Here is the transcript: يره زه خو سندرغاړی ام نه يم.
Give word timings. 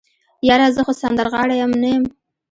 يره 0.47 0.67
زه 0.75 0.81
خو 0.85 0.93
سندرغاړی 1.01 1.57
ام 1.63 1.71
نه 1.81 1.89
يم. 1.93 2.03